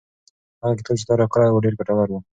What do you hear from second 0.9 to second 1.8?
چې تا راکړی و ډېر